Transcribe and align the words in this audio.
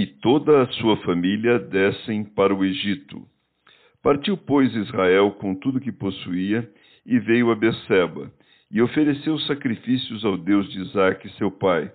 e 0.00 0.06
toda 0.06 0.62
a 0.62 0.66
sua 0.68 0.96
família 1.02 1.58
descem 1.58 2.24
para 2.24 2.54
o 2.54 2.64
Egito. 2.64 3.22
Partiu, 4.02 4.34
pois, 4.34 4.74
Israel 4.74 5.32
com 5.32 5.54
tudo 5.54 5.78
que 5.78 5.92
possuía 5.92 6.66
e 7.04 7.18
veio 7.18 7.50
a 7.50 7.54
Beceba 7.54 8.32
e 8.70 8.80
ofereceu 8.80 9.38
sacrifícios 9.40 10.24
ao 10.24 10.38
Deus 10.38 10.72
de 10.72 10.80
Isaque, 10.80 11.28
seu 11.36 11.50
pai. 11.50 11.92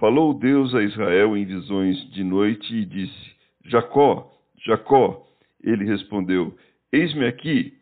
Falou 0.00 0.32
Deus 0.32 0.74
a 0.74 0.82
Israel 0.82 1.36
em 1.36 1.44
visões 1.44 2.10
de 2.10 2.24
noite 2.24 2.74
e 2.74 2.86
disse: 2.86 3.32
Jacó, 3.66 4.32
Jacó. 4.64 5.22
Ele 5.62 5.84
respondeu: 5.84 6.56
Eis-me 6.90 7.26
aqui. 7.26 7.74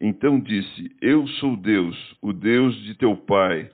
Então 0.00 0.40
disse: 0.40 0.96
Eu 1.02 1.28
sou 1.40 1.58
Deus, 1.58 2.16
o 2.22 2.32
Deus 2.32 2.74
de 2.84 2.94
teu 2.94 3.14
pai. 3.14 3.70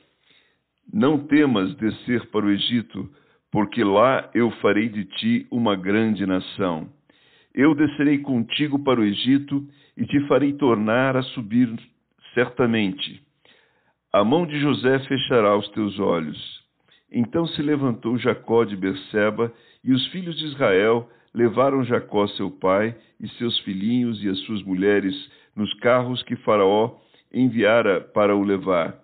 Não 0.93 1.25
temas 1.29 1.73
descer 1.77 2.27
para 2.31 2.47
o 2.47 2.51
Egito, 2.51 3.09
porque 3.51 3.83
lá 3.83 4.31
eu 4.35 4.51
farei 4.63 4.89
de 4.89 5.05
ti 5.05 5.47
uma 5.51 5.75
grande 5.75 6.25
nação. 6.25 6.89
Eu 7.55 7.75
descerei 7.75 8.19
contigo 8.19 8.79
para 8.79 9.01
o 9.01 9.05
Egito 9.05 9.67
e 9.97 10.07
te 10.07 10.21
farei 10.29 10.53
tornar 10.53 11.17
a 11.17 11.23
subir 11.23 11.69
certamente. 12.33 13.21
A 14.13 14.25
mão 14.25 14.47
de 14.47 14.59
José 14.61 14.99
fechará 15.01 15.57
os 15.57 15.69
teus 15.71 15.99
olhos. 15.99 16.61
Então 17.13 17.47
se 17.49 17.63
levantou 17.63 18.17
Jacó 18.19 18.65
de 18.65 18.77
Berseba, 18.77 19.53
e 19.83 19.93
os 19.93 20.07
filhos 20.09 20.37
de 20.39 20.47
Israel 20.47 21.09
levaram 21.35 21.85
Jacó 21.85 22.27
seu 22.29 22.51
pai 22.51 22.95
e 23.21 23.29
seus 23.31 23.59
filhinhos 23.61 24.23
e 24.23 24.29
as 24.29 24.39
suas 24.41 24.63
mulheres 24.63 25.15
nos 25.57 25.73
carros 25.75 26.23
que 26.23 26.37
Faraó 26.37 26.97
enviara 27.33 28.01
para 28.01 28.35
o 28.37 28.43
levar. 28.43 29.00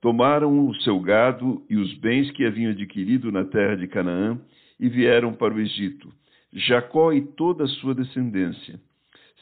Tomaram 0.00 0.68
o 0.68 0.74
seu 0.82 1.00
gado 1.00 1.64
e 1.68 1.76
os 1.76 1.92
bens 1.94 2.30
que 2.30 2.44
haviam 2.44 2.70
adquirido 2.70 3.32
na 3.32 3.44
terra 3.44 3.76
de 3.76 3.88
Canaã 3.88 4.40
e 4.78 4.88
vieram 4.88 5.32
para 5.32 5.54
o 5.54 5.60
Egito. 5.60 6.12
Jacó 6.52 7.12
e 7.12 7.20
toda 7.20 7.64
a 7.64 7.68
sua 7.68 7.94
descendência, 7.94 8.80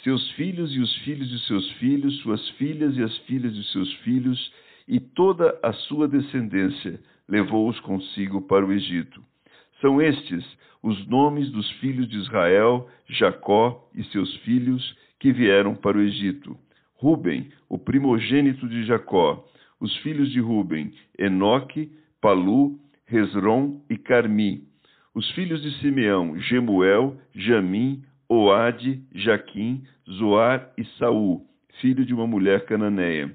seus 0.03 0.31
filhos 0.33 0.75
e 0.75 0.81
os 0.81 0.95
filhos 0.99 1.29
de 1.29 1.39
seus 1.47 1.71
filhos, 1.73 2.17
suas 2.21 2.49
filhas 2.51 2.97
e 2.97 3.03
as 3.03 3.17
filhas 3.19 3.55
de 3.55 3.65
seus 3.71 3.93
filhos, 3.99 4.53
e 4.89 4.99
toda 4.99 5.59
a 5.62 5.73
sua 5.73 6.09
descendência 6.09 7.01
levou-os 7.29 7.79
consigo 7.81 8.43
para 8.43 8.65
o 8.65 8.73
Egito. 8.73 9.23
São 9.81 10.01
estes 10.01 10.45
os 10.83 11.07
nomes 11.09 11.51
dos 11.51 11.69
filhos 11.73 12.09
de 12.09 12.17
Israel, 12.17 12.89
Jacó 13.09 13.89
e 13.95 14.05
seus 14.05 14.34
filhos, 14.39 14.97
que 15.19 15.33
vieram 15.33 15.75
para 15.75 15.99
o 15.99 16.01
Egito. 16.01 16.57
Ruben, 16.95 17.51
o 17.69 17.79
primogênito 17.79 18.69
de 18.69 18.84
Jacó, 18.84 19.45
os 19.80 19.94
filhos 19.98 20.30
de 20.30 20.41
Ruben, 20.41 20.92
Enoque, 21.19 21.91
Palu, 22.20 22.78
Resron 23.06 23.80
e 23.88 23.96
Carmi. 23.96 24.64
Os 25.14 25.30
filhos 25.32 25.62
de 25.62 25.70
Simeão, 25.80 26.38
Gemuel, 26.38 27.16
Jamim, 27.34 28.02
Oade, 28.28 29.02
Jaquim, 29.14 29.84
Zoar 30.08 30.72
e 30.77 30.84
Saul, 30.98 31.47
filho 31.80 32.04
de 32.04 32.12
uma 32.12 32.27
mulher 32.27 32.64
cananeia. 32.64 33.32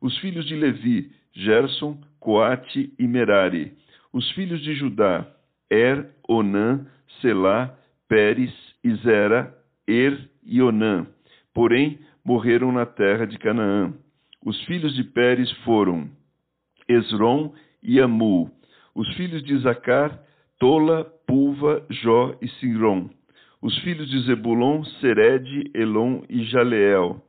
Os 0.00 0.16
filhos 0.18 0.46
de 0.46 0.54
Levi, 0.54 1.10
Gerson, 1.32 1.98
Coate 2.20 2.92
e 2.98 3.06
Merari. 3.06 3.72
Os 4.12 4.30
filhos 4.32 4.62
de 4.62 4.74
Judá, 4.74 5.26
Er, 5.70 6.10
Onã, 6.28 6.86
Selá, 7.20 7.76
Pérez 8.08 8.52
Zera, 9.02 9.52
Er 9.86 10.28
e 10.44 10.62
Onã. 10.62 11.06
Porém, 11.52 11.98
morreram 12.24 12.70
na 12.70 12.86
terra 12.86 13.26
de 13.26 13.38
Canaã. 13.38 13.92
Os 14.44 14.60
filhos 14.64 14.94
de 14.94 15.04
Pérez 15.04 15.50
foram 15.64 16.10
Esrom 16.88 17.52
e 17.82 18.00
Amu. 18.00 18.50
Os 18.94 19.12
filhos 19.14 19.42
de 19.42 19.58
Zacar, 19.58 20.18
Tola, 20.58 21.04
Pulva, 21.26 21.84
Jó 21.90 22.36
e 22.40 22.48
Sinrom. 22.48 23.08
Os 23.60 23.76
filhos 23.78 24.08
de 24.08 24.20
Zebulon, 24.20 24.84
Sered, 25.00 25.70
Elon 25.74 26.22
e 26.28 26.44
Jaleel. 26.44 27.22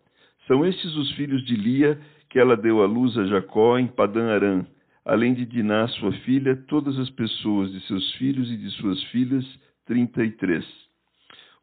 São 0.47 0.65
estes 0.65 0.95
os 0.95 1.11
filhos 1.13 1.43
de 1.45 1.55
Lia 1.55 1.99
que 2.29 2.39
ela 2.39 2.55
deu 2.55 2.81
à 2.81 2.85
luz 2.85 3.17
a 3.17 3.25
Jacó 3.25 3.77
em 3.77 3.87
Padã 3.87 4.29
Arã, 4.29 4.65
além 5.05 5.33
de 5.33 5.45
Diná, 5.45 5.87
sua 5.87 6.11
filha, 6.11 6.55
todas 6.67 6.99
as 6.99 7.09
pessoas 7.11 7.71
de 7.71 7.79
seus 7.87 8.13
filhos 8.13 8.51
e 8.51 8.57
de 8.57 8.69
suas 8.71 9.01
filhas, 9.05 9.45
trinta 9.85 10.23
e 10.23 10.31
três. 10.31 10.65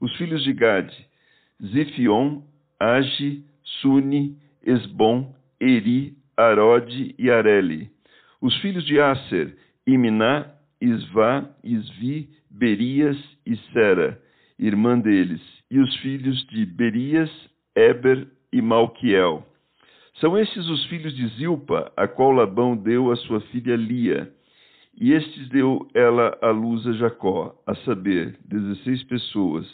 Os 0.01 0.15
filhos 0.17 0.43
de 0.43 0.53
Gade, 0.53 0.97
Zefion, 1.63 2.43
Agi, 2.81 3.45
Suni, 3.81 4.37
Esbom, 4.67 5.35
Eri, 5.61 6.15
Arode 6.37 7.15
e 7.19 7.31
Areli. 7.31 7.91
Os 8.41 8.57
filhos 8.61 8.85
de 8.85 9.01
Aser, 9.01 9.57
Imná, 9.87 10.47
Isvá, 10.81 11.49
Isvi, 11.63 12.29
Berias 12.51 13.17
e 13.47 13.57
Sera, 13.73 14.21
irmã 14.59 14.99
deles. 14.99 15.41
E 15.71 15.79
os 15.79 15.97
filhos 15.97 16.45
de 16.49 16.67
Berias, 16.67 17.31
Eber 17.75 18.27
e 18.53 18.61
Malquiel. 18.61 19.47
São 20.21 20.39
estes 20.39 20.69
os 20.69 20.85
filhos 20.87 21.15
de 21.17 21.27
Zilpa, 21.37 21.93
a 21.97 22.07
qual 22.07 22.31
Labão 22.31 22.77
deu 22.77 23.11
a 23.11 23.17
sua 23.17 23.41
filha 23.41 23.75
Lia. 23.75 24.33
E 24.97 25.13
estes 25.13 25.49
deu 25.49 25.89
ela 25.93 26.39
à 26.41 26.51
luz 26.51 26.87
a 26.87 26.93
Jacó, 26.93 27.61
a 27.67 27.75
saber, 27.77 28.39
dezesseis 28.45 29.03
pessoas. 29.05 29.67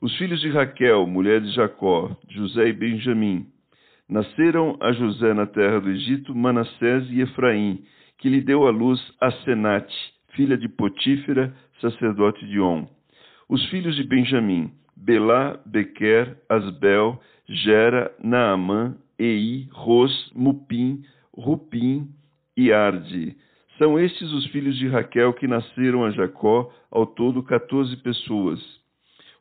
Os 0.00 0.16
filhos 0.16 0.40
de 0.40 0.48
Raquel, 0.48 1.06
mulher 1.06 1.40
de 1.42 1.50
Jacó, 1.50 2.16
José 2.30 2.68
e 2.68 2.72
Benjamim. 2.72 3.46
Nasceram 4.08 4.78
a 4.80 4.90
José 4.92 5.34
na 5.34 5.46
terra 5.46 5.80
do 5.80 5.90
Egito 5.90 6.34
Manassés 6.34 7.06
e 7.10 7.20
Efraim, 7.20 7.84
que 8.16 8.30
lhe 8.30 8.40
deu 8.40 8.66
à 8.66 8.70
luz 8.70 8.98
a 9.20 9.30
Senate, 9.44 9.94
filha 10.34 10.56
de 10.56 10.66
Potífera, 10.66 11.54
sacerdote 11.78 12.46
de 12.46 12.58
On. 12.58 12.86
Os 13.50 13.62
filhos 13.66 13.94
de 13.96 14.04
Benjamim, 14.04 14.70
Belá, 14.96 15.60
Bequer, 15.66 16.38
Asbel, 16.48 17.20
Gera, 17.46 18.10
Naamã, 18.24 18.96
Ei, 19.18 19.68
Ros, 19.72 20.32
Mupim, 20.34 21.02
Rupim 21.36 22.08
e 22.56 22.72
Arde. 22.72 23.36
São 23.76 23.98
estes 23.98 24.32
os 24.32 24.46
filhos 24.46 24.76
de 24.78 24.88
Raquel 24.88 25.34
que 25.34 25.46
nasceram 25.46 26.04
a 26.04 26.10
Jacó, 26.12 26.72
ao 26.90 27.06
todo 27.06 27.42
quatorze 27.42 27.96
pessoas. 27.98 28.58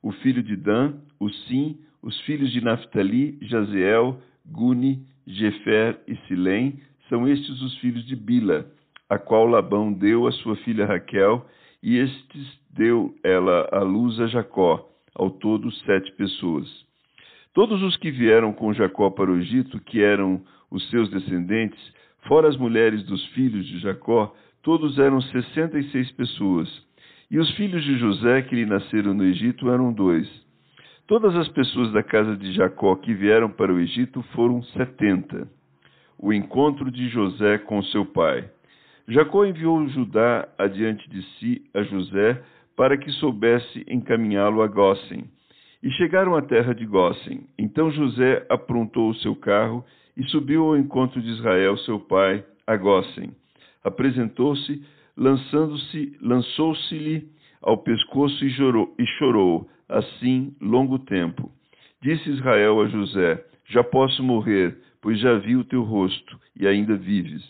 O 0.04 0.12
filho 0.12 0.44
de 0.44 0.58
Dan, 0.58 0.96
o 1.20 1.30
Sim, 1.30 1.80
os 2.04 2.20
filhos 2.22 2.52
de 2.52 2.62
Naphtali, 2.62 3.38
Jazeel, 3.42 4.22
Guni, 4.52 5.00
Jefer 5.26 6.00
e 6.08 6.16
Silém, 6.28 6.80
são 7.10 7.28
estes 7.28 7.62
os 7.62 7.78
filhos 7.80 8.06
de 8.06 8.16
Bila, 8.16 8.66
a 9.10 9.18
qual 9.18 9.46
Labão 9.46 9.92
deu 9.92 10.28
a 10.28 10.32
sua 10.32 10.56
filha 10.58 10.86
Raquel, 10.86 11.46
e 11.82 11.98
estes 11.98 12.60
deu 12.72 13.16
ela 13.24 13.68
à 13.72 13.80
luz 13.80 14.20
a 14.20 14.28
Jacó, 14.28 14.90
ao 15.16 15.30
todo 15.30 15.72
sete 15.72 16.12
pessoas. 16.14 16.68
Todos 17.54 17.82
os 17.82 17.98
que 17.98 18.12
vieram 18.12 18.54
com 18.54 18.74
Jacó 18.74 19.10
para 19.10 19.32
o 19.32 19.38
Egito, 19.38 19.80
que 19.80 20.02
eram 20.02 20.42
os 20.70 20.88
seus 20.90 21.10
descendentes, 21.10 21.80
fora 22.28 22.48
as 22.48 22.58
mulheres 22.58 23.04
dos 23.04 23.26
filhos 23.28 23.66
de 23.66 23.80
Jacó, 23.80 24.36
todos 24.62 25.00
eram 25.00 25.22
sessenta 25.22 25.80
e 25.80 25.90
seis 25.92 26.12
pessoas. 26.12 26.70
E 27.32 27.40
os 27.40 27.50
filhos 27.56 27.84
de 27.84 27.98
José 27.98 28.42
que 28.44 28.56
lhe 28.56 28.66
nasceram 28.66 29.14
no 29.14 29.24
Egito 29.24 29.70
eram 29.70 29.92
dois. 29.92 30.30
Todas 31.08 31.34
as 31.38 31.48
pessoas 31.48 31.94
da 31.94 32.04
casa 32.04 32.36
de 32.36 32.52
Jacó 32.52 32.94
que 32.98 33.14
vieram 33.14 33.50
para 33.50 33.74
o 33.74 33.80
Egito 33.80 34.22
foram 34.34 34.62
setenta. 34.62 35.48
O 36.20 36.34
encontro 36.34 36.92
de 36.92 37.08
José 37.08 37.60
com 37.60 37.82
seu 37.82 38.06
pai. 38.06 38.50
Jacó 39.08 39.46
enviou 39.46 39.88
Judá 39.88 40.50
adiante 40.58 41.10
de 41.10 41.22
si 41.24 41.64
a 41.74 41.82
José 41.84 42.44
para 42.76 42.98
que 42.98 43.10
soubesse 43.14 43.86
encaminhá-lo 43.88 44.62
a 44.62 44.68
Gósen. 44.68 45.24
E 45.82 45.90
chegaram 45.92 46.36
à 46.36 46.42
terra 46.42 46.76
de 46.76 46.86
Gósen. 46.86 47.48
Então 47.58 47.90
José 47.90 48.46
aprontou 48.50 49.10
o 49.10 49.16
seu 49.16 49.34
carro 49.34 49.86
e 50.18 50.26
subiu 50.26 50.66
ao 50.66 50.78
encontro 50.78 51.22
de 51.22 51.30
Israel, 51.30 51.78
seu 51.78 52.02
pai, 52.02 52.44
a 52.66 52.76
Gósen. 52.76 53.32
Apresentou-se, 53.82 54.84
lançando-se, 55.16 56.18
lançou-se-lhe 56.22 57.30
ao 57.62 57.78
pescoço 57.78 58.44
e 58.46 58.50
chorou, 58.52 58.94
e 58.98 59.06
chorou 59.18 59.70
assim 59.90 60.56
longo 60.62 61.00
tempo. 61.00 61.52
Disse 62.02 62.30
Israel 62.30 62.82
a 62.82 62.88
José: 62.88 63.44
Já 63.70 63.84
posso 63.84 64.24
morrer, 64.24 64.78
pois 65.02 65.20
já 65.20 65.38
vi 65.38 65.56
o 65.56 65.64
teu 65.64 65.84
rosto 65.84 66.40
e 66.56 66.68
ainda 66.68 66.96
vives. 66.96 67.44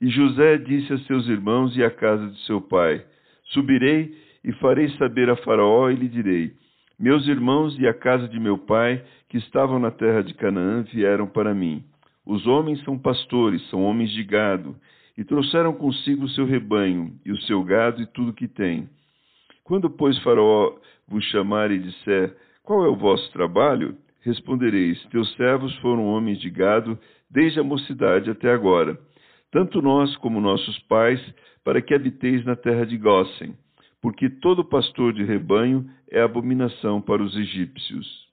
E 0.00 0.08
José 0.08 0.58
disse 0.58 0.92
a 0.92 0.98
seus 0.98 1.26
irmãos 1.28 1.76
e 1.76 1.82
à 1.82 1.90
casa 1.90 2.28
de 2.28 2.38
seu 2.44 2.60
pai: 2.60 3.04
Subirei 3.46 4.14
e 4.44 4.52
farei 4.54 4.88
saber 4.90 5.30
a 5.30 5.36
Faraó 5.36 5.90
e 5.90 5.96
lhe 5.96 6.08
direi: 6.08 6.52
Meus 6.98 7.26
irmãos 7.26 7.76
e 7.78 7.86
a 7.86 7.94
casa 7.94 8.28
de 8.28 8.38
meu 8.38 8.58
pai, 8.58 9.02
que 9.28 9.38
estavam 9.38 9.78
na 9.78 9.90
terra 9.90 10.22
de 10.22 10.34
Canaã, 10.34 10.82
vieram 10.82 11.26
para 11.26 11.54
mim. 11.54 11.82
Os 12.24 12.46
homens 12.46 12.82
são 12.84 12.98
pastores, 12.98 13.68
são 13.68 13.82
homens 13.82 14.10
de 14.10 14.22
gado, 14.22 14.76
e 15.16 15.24
trouxeram 15.24 15.72
consigo 15.72 16.24
o 16.24 16.28
seu 16.28 16.46
rebanho, 16.46 17.12
e 17.24 17.32
o 17.32 17.40
seu 17.42 17.62
gado 17.62 18.00
e 18.00 18.06
tudo 18.06 18.32
que 18.32 18.48
tem. 18.48 18.88
Quando, 19.64 19.88
pois, 19.88 20.18
Faraó 20.22 20.76
vos 21.08 21.24
chamar 21.24 21.70
e 21.70 21.78
disser: 21.78 22.36
Qual 22.62 22.84
é 22.84 22.88
o 22.88 22.96
vosso 22.96 23.32
trabalho? 23.32 23.96
Respondereis: 24.20 25.02
Teus 25.06 25.32
servos 25.34 25.74
foram 25.76 26.04
homens 26.04 26.38
de 26.38 26.50
gado 26.50 26.98
desde 27.30 27.58
a 27.58 27.64
mocidade 27.64 28.30
até 28.30 28.52
agora, 28.52 28.98
tanto 29.50 29.80
nós 29.80 30.14
como 30.18 30.40
nossos 30.40 30.78
pais, 30.80 31.20
para 31.64 31.80
que 31.80 31.94
habiteis 31.94 32.44
na 32.44 32.54
terra 32.54 32.84
de 32.84 32.98
Gósen, 32.98 33.56
porque 34.02 34.28
todo 34.28 34.64
pastor 34.64 35.14
de 35.14 35.24
rebanho 35.24 35.88
é 36.10 36.20
abominação 36.20 37.00
para 37.00 37.22
os 37.22 37.34
egípcios. 37.34 38.22